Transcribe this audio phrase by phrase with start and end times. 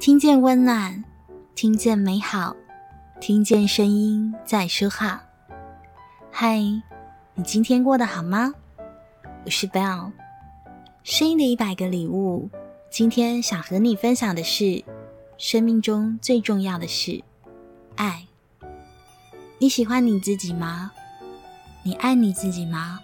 [0.00, 1.04] 听见温暖，
[1.54, 2.56] 听见美好，
[3.20, 5.22] 听见声音在说话。
[6.32, 6.58] 嗨，
[7.34, 8.54] 你今天过得好吗？
[9.44, 10.12] 我是 Bell，
[11.02, 12.48] 声音的一百个礼物。
[12.90, 14.82] 今天想和你分享的是，
[15.36, 17.22] 生命中最重要的是
[17.96, 18.24] 爱。
[19.58, 20.92] 你喜欢你自己吗？
[21.82, 23.00] 你爱你自己吗？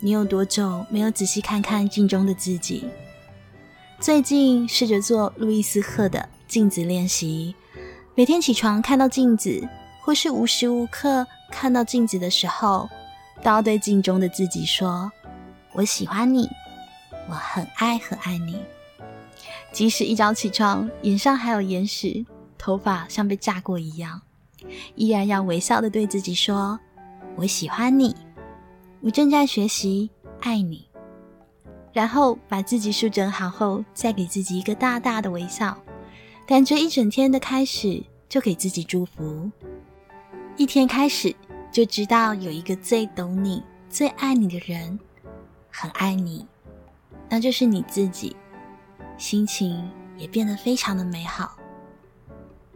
[0.00, 2.88] 你有多久没有仔细看看镜中的自己？
[4.00, 7.54] 最近试着做路易斯·赫的镜子练习，
[8.14, 9.68] 每天起床看到镜子，
[10.00, 12.88] 或是无时无刻看到镜子的时候，
[13.42, 15.12] 都要对镜中的自己说
[15.74, 16.48] ：“我喜欢你，
[17.28, 18.58] 我很爱很爱你。”
[19.70, 22.24] 即使一早起床，脸上还有眼屎，
[22.56, 24.22] 头发像被炸过一样，
[24.94, 26.80] 依然要微笑的对自己说
[27.36, 28.16] ：“我喜欢你，
[29.02, 30.08] 我正在学习
[30.40, 30.86] 爱你。”
[31.92, 35.76] 然后把自己梳整好后，再给自己一个大大的微笑，
[36.46, 39.50] 感觉一整天的开始就给自己祝福。
[40.56, 41.34] 一天开始
[41.72, 44.98] 就知道有一个最懂你、最爱你的人，
[45.70, 46.46] 很爱你，
[47.28, 48.36] 那就是你自己，
[49.18, 51.56] 心情也变得非常的美好。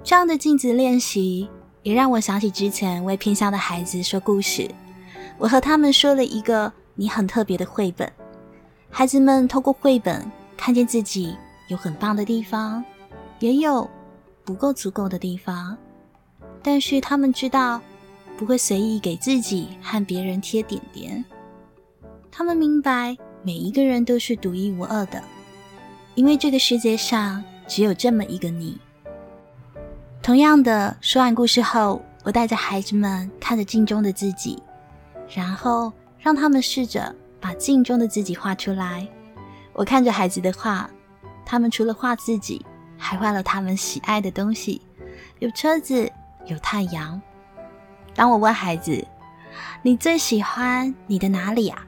[0.02, 1.48] 这样的镜子练习
[1.82, 4.68] 也让我想起之前为偏乡的孩子说故事，
[5.38, 8.10] 我和他们说了一个你很特别的绘本。
[8.96, 10.24] 孩子们透过绘本
[10.56, 12.82] 看见自己有很棒的地方，
[13.40, 13.90] 也有
[14.44, 15.76] 不够足够的地方，
[16.62, 17.80] 但是他们知道
[18.36, 21.24] 不会随意给自己和别人贴点点。
[22.30, 25.20] 他们明白每一个人都是独一无二的，
[26.14, 28.78] 因为这个世界上只有这么一个你。
[30.22, 34.62] 同样的，说完故事后，我带着孩子们看着镜中的自己，
[35.34, 37.12] 然后让他们试着。
[37.44, 39.06] 把镜中的自己画出来。
[39.74, 40.88] 我看着孩子的画，
[41.44, 42.64] 他们除了画自己，
[42.96, 44.80] 还画了他们喜爱的东西，
[45.40, 46.10] 有车子，
[46.46, 47.20] 有太阳。
[48.14, 49.06] 当我问孩子
[49.84, 51.86] ：“你最喜欢你的哪里啊？”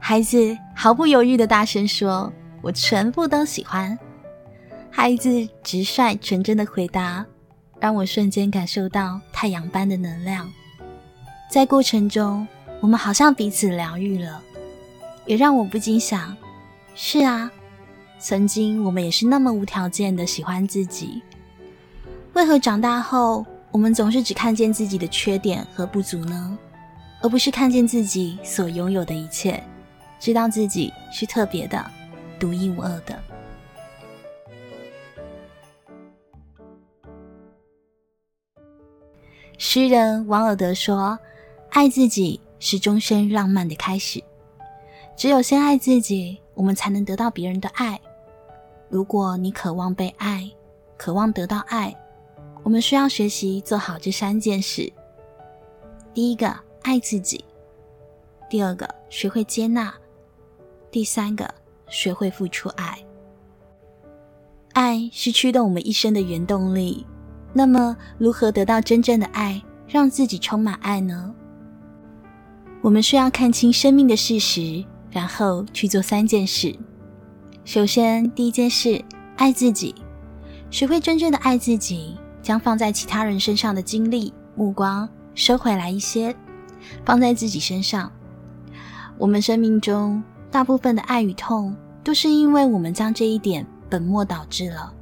[0.00, 3.96] 孩子毫不犹豫的大声说：“我全部都喜欢。”
[4.90, 7.24] 孩子直率纯真的回答，
[7.78, 10.50] 让我瞬间感受到太阳般的能量。
[11.48, 12.48] 在过程中，
[12.80, 14.42] 我们好像彼此疗愈了，
[15.26, 16.36] 也让我不禁想：
[16.94, 17.50] 是啊，
[18.18, 21.22] 曾经我们也是那么无条件的喜欢自己，
[22.32, 26.58] 为何长大后我们总是只看见自己的缺点和不足呢？
[27.22, 29.62] 而不是看见自己所拥有的一切，
[30.18, 31.90] 知道自己是特别的、
[32.38, 33.22] 独一无二的。
[39.58, 41.18] 诗人王尔德说
[41.70, 44.22] ：“爱自己。”是终身浪漫的开始。
[45.20, 48.00] 只有先爱自己，我们才能得到别人的爱。
[48.88, 50.50] 如果你渴望被爱，
[50.96, 51.94] 渴望得到爱，
[52.62, 54.90] 我们需要学习做好这三件事：
[56.14, 57.38] 第一个，爱自己；
[58.48, 59.92] 第二个，学会接纳；
[60.90, 61.52] 第三个，
[61.90, 62.98] 学会付出爱。
[64.72, 67.04] 爱是驱动我们一生的原动力。
[67.52, 71.34] 那么，如何得到真正的爱，让自己充满爱呢？
[72.80, 76.74] 我们需要看清生命的事实，然后去做三件事。
[77.64, 79.04] 首先，第一件事，
[79.36, 79.94] 爱自己，
[80.70, 86.34] 学会真正的爱自己，将放在其他人身上的精力、目光收回来一些，
[87.04, 88.10] 放在自己身上。
[89.18, 94.92] 我们生命中大部分的爱与痛，都是因为我们将这一点本末倒置了。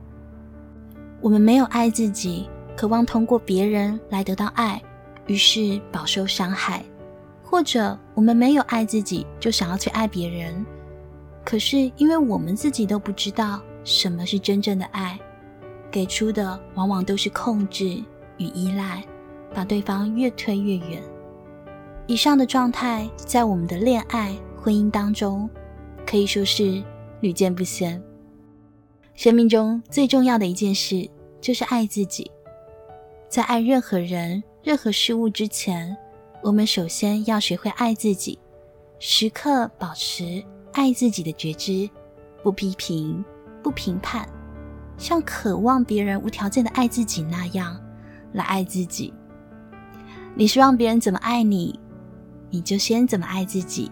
[1.20, 4.82] 我们没有爱自己，渴望通过别人来得到爱，
[5.26, 6.84] 于是饱受伤害。
[7.42, 10.66] 或者我们没有爱自己，就想要去爱别人，
[11.44, 15.16] 可是因为我们自己都不知道什么是真正的爱，
[15.88, 17.84] 给出的往往都是控制
[18.38, 19.04] 与依赖，
[19.54, 21.00] 把对方越推越远。
[22.08, 25.48] 以上的状态在我们的恋爱、婚姻当中
[26.04, 26.82] 可以说是
[27.20, 28.02] 屡见不鲜。
[29.14, 31.08] 生命中最重要的一件事
[31.40, 32.28] 就是爱自己，
[33.28, 35.96] 在爱任何人、任何事物之前。
[36.40, 38.38] 我们首先要学会爱自己，
[39.00, 40.42] 时刻保持
[40.72, 41.88] 爱自己的觉知，
[42.42, 43.24] 不批评，
[43.62, 44.26] 不评判，
[44.96, 47.78] 像渴望别人无条件的爱自己那样
[48.32, 49.12] 来爱自己。
[50.36, 51.78] 你希望别人怎么爱你，
[52.50, 53.90] 你就先怎么爱自己。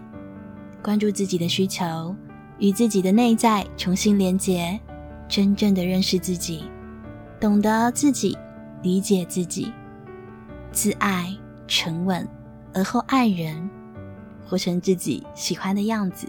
[0.81, 2.15] 关注自己的需求，
[2.59, 4.79] 与自己的内在重新连结，
[5.27, 6.63] 真正的认识自己，
[7.41, 8.37] 懂得自己，
[8.81, 9.73] 理解自己，
[10.71, 11.35] 自爱
[11.67, 12.25] 沉稳。
[12.77, 13.67] 而后爱人，
[14.45, 16.27] 活成自己喜欢的样子。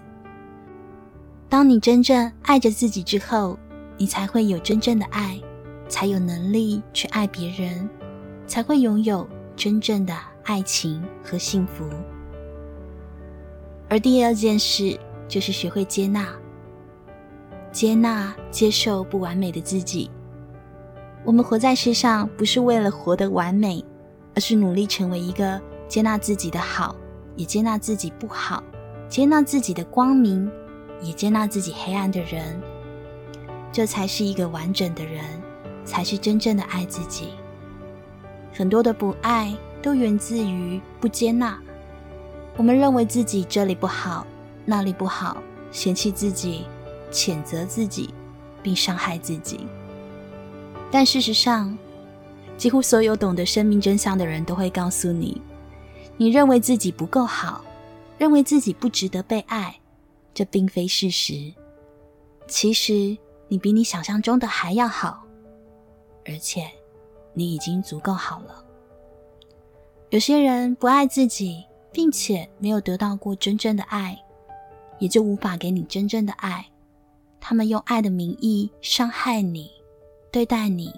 [1.47, 3.59] 当你真正爱着自己之后，
[3.99, 5.39] 你才会有真正的爱，
[5.89, 7.87] 才有能力去爱别人，
[8.47, 11.85] 才会拥有真正的爱情和幸福。
[13.91, 14.99] 而第二件事
[15.29, 16.29] 就是学会接纳，
[17.71, 20.11] 接纳、接受不完美的自己。
[21.27, 23.85] 我们活在世上，不是为了活得完美，
[24.35, 26.95] 而是努力成为一个接纳自己的好，
[27.35, 28.63] 也接纳自己不好，
[29.09, 30.51] 接纳自己的光明，
[31.01, 32.61] 也接纳自己黑暗的人。
[33.73, 35.25] 这才是一个完整的人，
[35.85, 37.31] 才是真正的爱自己。
[38.53, 41.59] 很多的不爱都源自于不接纳。
[42.57, 44.27] 我们认为自己这里不好，
[44.65, 46.65] 那里不好，嫌弃自己，
[47.11, 48.13] 谴责自己，
[48.63, 49.67] 并伤害自己。
[50.91, 51.77] 但事实上，
[52.57, 55.41] 几乎所有懂得生命真相的人都会告诉你：
[56.21, 57.65] 你认为自己不够好，
[58.19, 59.79] 认为自己不值得被爱，
[60.35, 61.55] 这并非事实。
[62.49, 63.17] 其实，
[63.47, 65.23] 你比你想象中的还要好，
[66.27, 66.69] 而且
[67.35, 68.65] 你已经足够好了。
[70.11, 74.19] 有些人不爱自己，并且没有得到过真正的爱，
[74.99, 76.67] 也就无法给你真正的爱。
[77.39, 79.71] 他们用爱的名义伤害你。
[80.33, 80.93] 对待你，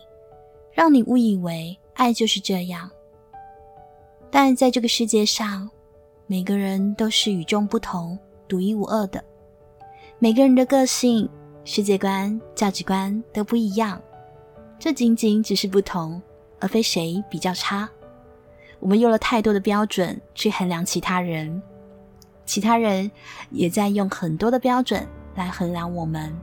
[0.73, 2.91] 让你误以为爱就是这样。
[4.31, 5.69] 但在这个世界上，
[6.27, 9.23] 每个人都是与众不同、独一无二的。
[10.19, 11.29] 每个人的个性、
[11.65, 14.01] 世界观、价值观都不一样。
[14.79, 16.21] 这仅仅只是不同，
[16.59, 17.89] 而非谁比较差。
[18.79, 21.61] 我们用了太多的标准去衡量其他人，
[22.47, 23.11] 其他人
[23.51, 26.35] 也在用很多的标准来衡量我们。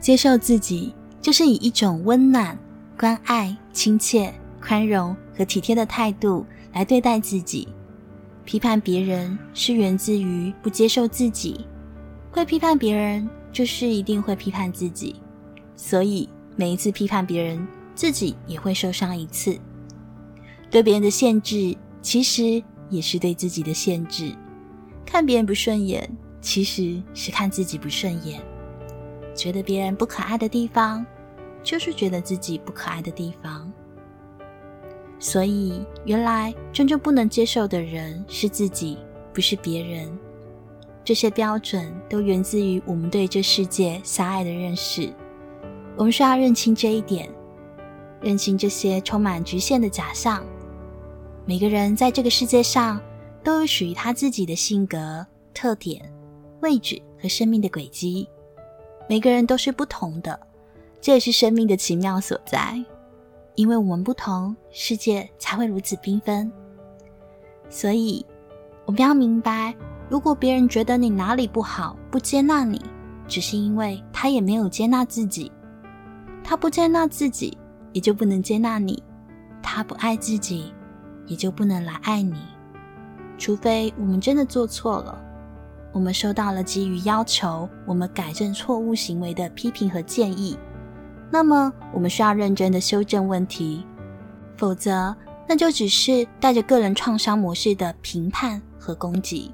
[0.00, 0.94] 接受自己。
[1.22, 2.56] 就是以一种温暖、
[2.96, 6.46] 关爱、亲切、宽容和体贴的态度
[6.76, 7.66] 来对待自己。
[8.44, 11.66] 批判别人是源自于不接受自己，
[12.30, 15.16] 会批判别人就是一定会批判自己。
[15.74, 19.58] 所以每一次批判别人，自己也会受伤一次。
[20.70, 24.34] 对别人的限制，其实也是对自己的限制。
[25.06, 26.06] 看别人不顺眼，
[26.42, 28.38] 其实是看自己不顺眼。
[29.34, 31.04] 觉得别人不可爱的地方，
[31.62, 33.72] 就是觉得自己不可爱的地方，
[35.18, 38.98] 所以原来真正不能接受的人是自己，
[39.32, 40.10] 不是别人。
[41.04, 45.12] 这些标准都源自于我们对这世界狭隘的认识。
[45.96, 47.28] 我们需要认清这一点，
[48.20, 50.44] 认清这些充满局限的假象。
[51.44, 53.00] 每个人在这个世界上
[53.42, 55.24] 都有属于他自己的性格、
[55.54, 56.02] 特点、
[56.60, 58.28] 位置和生命的轨迹。
[59.08, 60.38] 每个人都是不同的。
[61.00, 62.84] 这也是生命的奇妙所在，
[63.56, 66.50] 因为我们不同，世界才会如此缤纷。
[67.68, 68.24] 所以，
[68.84, 69.74] 我们要明白，
[70.08, 72.80] 如果别人觉得你哪里不好，不接纳你，
[73.26, 75.50] 只是因为他也没有接纳自己。
[76.44, 77.56] 他不接纳自己，
[77.92, 79.02] 也就不能接纳你；
[79.62, 80.72] 他不爱自己，
[81.26, 82.36] 也就不能来爱你。
[83.38, 85.18] 除非我们真的做错了，
[85.92, 90.56] 我们收到了基于要求我们改正错误行为的批评和建议。
[91.30, 93.84] 那么，我们需要认真的修正问题，
[94.56, 95.14] 否则
[95.48, 99.52] 那就只是带着个人创伤模式的评判和攻击。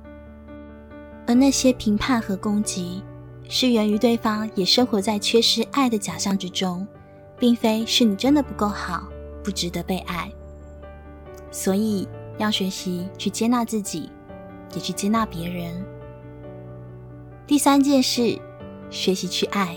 [1.26, 3.02] 而那些评判和攻击，
[3.49, 6.87] 是源于对方也生活在缺失爱的假象之中，
[7.38, 9.08] 并非是你真的不够好，
[9.42, 10.30] 不值得被爱。
[11.50, 12.08] 所以，
[12.38, 14.11] 要学习去接纳自己，
[14.75, 15.85] 也去接纳别人。
[17.46, 18.38] 第三件事，
[18.90, 19.76] 学习去爱。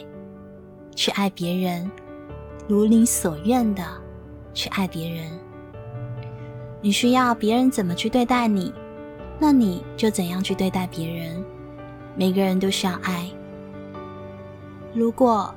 [0.95, 1.91] 去爱别人，
[2.67, 3.83] 如你所愿的
[4.53, 5.29] 去爱别人。
[6.81, 8.73] 你需要别人怎么去对待你，
[9.37, 11.43] 那你就怎样去对待别人。
[12.15, 13.29] 每个人都需要爱。
[14.93, 15.53] 如果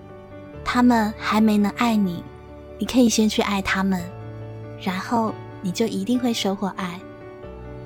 [0.65, 2.25] 他们还没能爱你，
[2.79, 4.03] 你可以先去爱他们，
[4.81, 6.99] 然后你就一定会收获爱。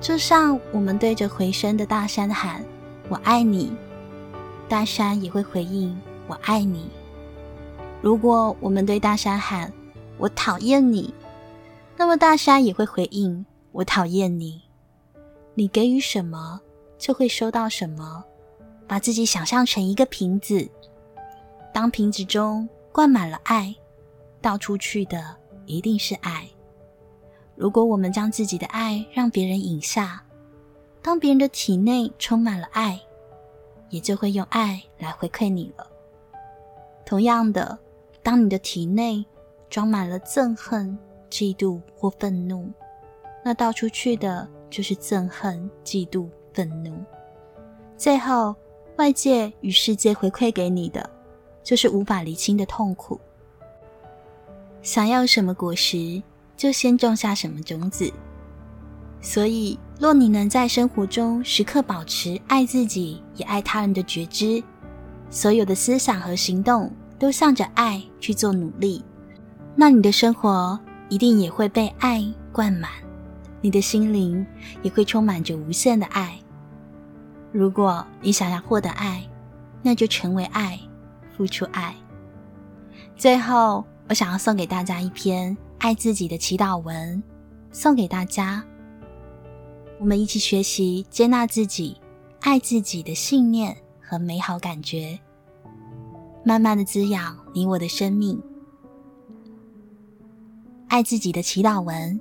[0.01, 2.63] 就像我们对着回声的大山喊
[3.07, 3.71] “我爱你”，
[4.67, 5.95] 大山也会回应
[6.27, 6.89] “我爱你”。
[8.03, 9.71] 如果我们对大山喊
[10.19, 11.13] “我讨厌你”，
[11.95, 14.61] 那么大山也会回应“我讨厌你”。
[15.55, 16.59] 你给予什么，
[16.97, 18.21] 就会收到什么。
[18.85, 20.69] 把自己想象成一个瓶子，
[21.71, 23.73] 当瓶子中灌满了爱，
[24.41, 26.45] 倒出去的一定是爱。
[27.55, 30.21] 如果我们将自己的爱让别人饮下，
[31.01, 32.99] 当别人的体内充满了爱，
[33.89, 35.87] 也就会用爱来回馈你了。
[37.05, 37.79] 同样的。
[38.23, 39.23] 当你的体内
[39.69, 40.97] 装满了憎恨、
[41.29, 42.71] 嫉妒或愤怒，
[43.43, 46.93] 那倒出去的就是憎恨、嫉妒、愤怒。
[47.97, 48.55] 最后，
[48.97, 51.07] 外界与世界回馈给你的，
[51.61, 53.19] 就是无法厘清的痛苦。
[54.81, 56.21] 想要什么果实，
[56.55, 58.11] 就先种下什么种子。
[59.21, 64.61] 所以，若你能在生活中时刻保持爱自己也爱他人的觉知，
[65.29, 66.91] 所有的思想和行动
[67.23, 69.01] 都向着爱去做努力，
[69.77, 70.77] 那你的生活
[71.07, 72.91] 一定也会被爱灌满，
[73.61, 74.45] 你的心灵
[74.81, 76.37] 也会充满着无限的爱。
[77.53, 79.23] 如果你想要获得爱，
[79.81, 80.77] 那就成为爱，
[81.37, 81.95] 付出爱。
[83.15, 87.23] 最后，我想要送给大家一篇爱自己的祈祷文，
[87.71, 88.61] 送给大家。
[89.97, 91.95] 我们一起学习接纳自己、
[92.41, 95.17] 爱自己的信念和美好感觉，
[96.45, 98.41] 慢慢的滋养你我的生命。
[100.87, 102.19] 爱自己的祈祷文：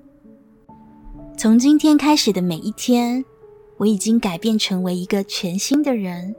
[1.37, 3.25] 从今天开始的每一天，
[3.76, 6.35] 我已经改变成为一个全新的人。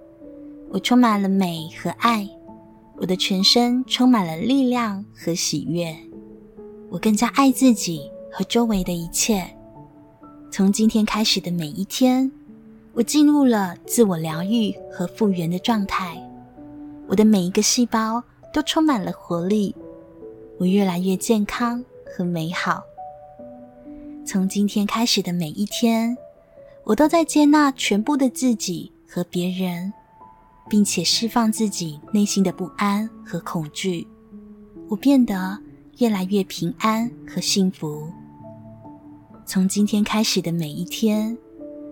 [0.69, 2.27] 我充满了美和爱，
[2.97, 5.95] 我的全身充满了力量和喜悦。
[6.89, 9.45] 我更加爱自己和周围的一切。
[10.49, 12.31] 从今天开始的每一天，
[12.93, 16.17] 我进入了自我疗愈和复原的状态。
[17.07, 19.75] 我的每一个细胞都充满了活力，
[20.57, 22.81] 我越来越健康和美好。
[24.25, 26.15] 从今天开始的每一天，
[26.83, 29.91] 我都在接纳全部的自己和别人，
[30.69, 34.07] 并且释放自己内心的不安和恐惧。
[34.87, 35.57] 我变得
[35.97, 38.07] 越来越平安和幸福。
[39.45, 41.37] 从今天开始的每一天，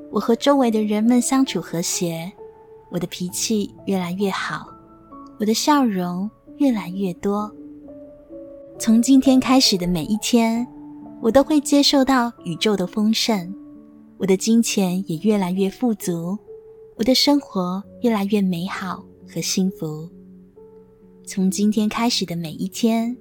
[0.10, 2.32] 我和周围的人们相处和谐，
[2.90, 4.68] 我的脾气越来越好，
[5.42, 7.52] 我的笑容越来越多。
[8.78, 10.68] 从今天开始的每一天，
[11.20, 13.52] 我都会接受到宇宙的丰盛，
[14.20, 16.38] 我的金钱也越来越富足，
[16.96, 20.08] 我的生活越来越美好和幸福。
[21.26, 23.18] 从今天开始的每一天，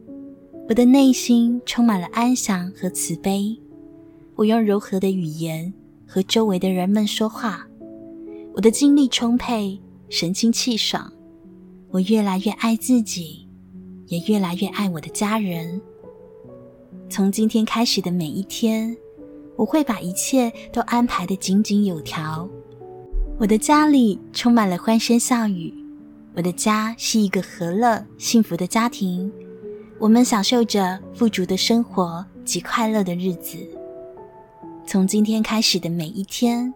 [0.68, 3.58] 我的内心充满了安详和慈悲。
[4.34, 5.72] 我用柔和的语言
[6.06, 7.66] 和周围的人们说话，
[8.52, 11.10] 我的精力充沛，神清气爽。
[11.92, 13.48] 我越来越爱自己，
[14.06, 15.80] 也越来越爱我的家人。
[17.08, 18.96] 从今天开始的每一天，
[19.56, 22.48] 我会把一切都安排得井井有条。
[23.38, 25.74] 我的家里充满了欢声笑语，
[26.36, 29.32] 我的家是一个和乐幸福的家庭，
[29.98, 33.56] 我们享受着富足的生活及快乐的日子。
[34.86, 36.72] 从今天开始的每一天，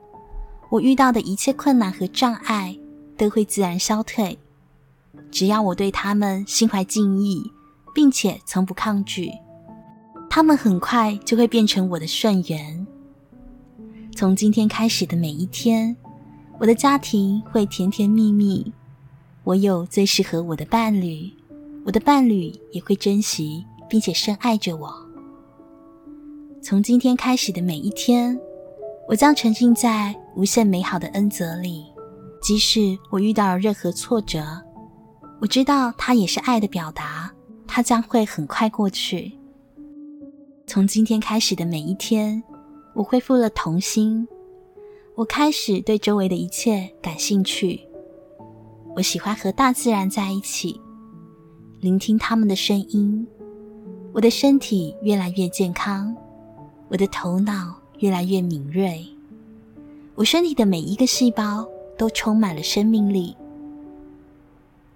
[0.70, 2.76] 我遇到的一切困难和障碍
[3.16, 4.36] 都会自然消退。
[5.34, 7.50] 只要我对他们心怀敬意，
[7.92, 9.32] 并且从不抗拒，
[10.30, 12.86] 他们很快就会变成我的顺缘。
[14.14, 15.96] 从今天开始的每一天，
[16.60, 18.72] 我的家庭会甜甜蜜蜜。
[19.42, 21.28] 我有最适合我的伴侣，
[21.84, 24.94] 我的伴侣也会珍惜并且深爱着我。
[26.62, 28.38] 从今天开始的每一天，
[29.08, 31.86] 我将沉浸在无限美好的恩泽里。
[32.40, 34.62] 即使我遇到了任何挫折，
[35.40, 37.30] 我知道它也是爱的表达，
[37.66, 39.32] 它将会很快过去。
[40.66, 42.42] 从今天开始的每一天，
[42.94, 44.26] 我恢复了童心。
[45.14, 47.80] 我开始对周围的一切感兴趣。
[48.96, 50.80] 我喜欢和大自然在一起，
[51.80, 53.26] 聆听他们的声音。
[54.12, 56.14] 我的身体越来越健康。
[56.88, 59.04] 我的头脑越来越敏锐，
[60.14, 61.66] 我身体的每一个细胞
[61.98, 63.36] 都充满了生命力。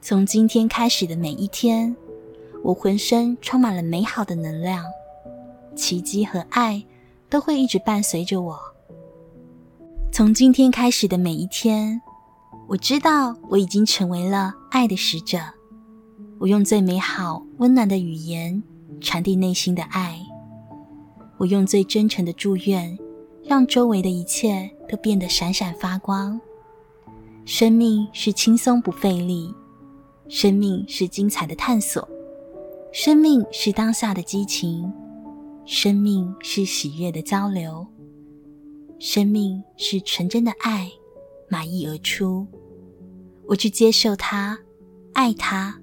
[0.00, 1.95] 从今天开始的每一天，
[2.62, 4.85] 我浑身充满了美好的能量，
[5.75, 6.83] 奇迹和爱
[7.28, 8.59] 都会一直伴随着我。
[10.12, 12.00] 从今天开始的每一天，
[12.69, 15.38] 我知道我已经成为了爱的使者。
[16.38, 18.62] 我用最美好、温暖的语言
[19.00, 20.19] 传递内心的爱。
[21.37, 22.97] 我用最真诚的祝愿，
[23.45, 26.40] 让周围的一切都变得闪闪发光。
[27.45, 29.52] 生命是轻松不费力，
[30.28, 32.06] 生命是精彩的探索，
[32.92, 34.92] 生命是当下的激情，
[35.64, 37.87] 生命是喜悦的交流，
[38.99, 40.90] 生命是纯真的爱，
[41.49, 42.47] 满溢而出。
[43.47, 44.58] 我去接受它，
[45.14, 45.80] 爱它，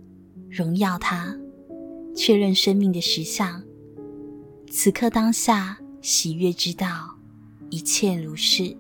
[0.48, 1.36] 荣耀它，
[2.16, 3.64] 确认生命的实相。
[4.70, 6.88] 此刻当下，喜悦之道
[7.72, 8.78] 一切如是。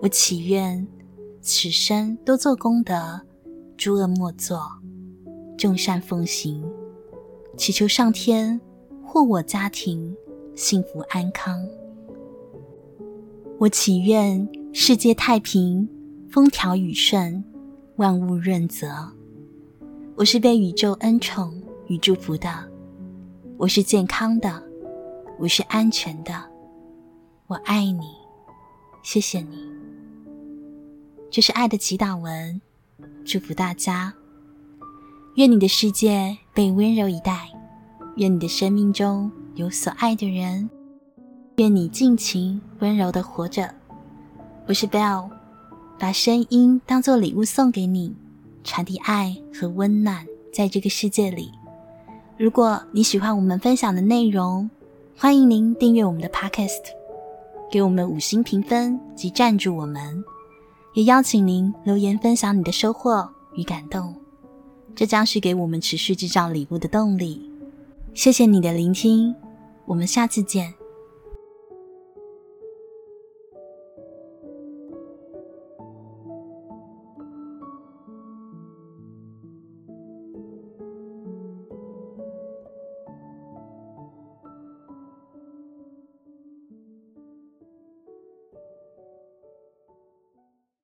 [0.00, 0.86] 我祈愿
[1.40, 3.20] 此生多做功德，
[3.78, 4.60] 诸恶莫作，
[5.56, 6.68] 众善奉行。
[7.56, 8.60] 祈求上天
[9.04, 10.14] 护我家庭
[10.56, 11.64] 幸福安康。
[13.56, 15.88] 我祈愿世界太平，
[16.28, 17.44] 风调雨顺，
[17.96, 18.88] 万物润泽。
[20.16, 22.50] 我是被宇宙恩宠与祝福的，
[23.56, 24.60] 我是健康的，
[25.38, 26.34] 我是安全的，
[27.46, 28.06] 我爱你，
[29.04, 29.56] 谢谢你。
[31.30, 32.60] 这是爱的祈祷文，
[33.24, 34.12] 祝福大家。
[35.34, 37.48] 愿你的世界被温柔以待，
[38.16, 40.68] 愿你的生命中有所爱的人，
[41.56, 43.72] 愿你尽情温柔的活着。
[44.66, 45.30] 我是 Bell，
[45.98, 48.16] 把声音当作礼物送给你，
[48.64, 51.52] 传递爱和温暖在这个世界里。
[52.36, 54.68] 如果你喜欢我们分享的内容，
[55.16, 56.82] 欢迎您订阅我们的 Podcast，
[57.70, 60.24] 给我们五星评分及赞助我们，
[60.94, 64.14] 也邀请您留言分享你的收获与感动，
[64.94, 67.50] 这将是给我们持续制造礼物的动力。
[68.14, 69.34] 谢谢你的聆听，
[69.86, 70.77] 我们下次见。